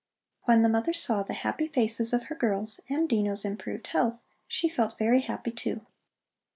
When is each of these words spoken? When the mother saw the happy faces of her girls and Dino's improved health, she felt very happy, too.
When 0.45 0.63
the 0.63 0.69
mother 0.69 0.93
saw 0.93 1.21
the 1.21 1.35
happy 1.35 1.67
faces 1.67 2.11
of 2.11 2.23
her 2.23 2.33
girls 2.33 2.79
and 2.89 3.07
Dino's 3.07 3.45
improved 3.45 3.85
health, 3.85 4.23
she 4.47 4.67
felt 4.67 4.97
very 4.97 5.19
happy, 5.19 5.51
too. 5.51 5.85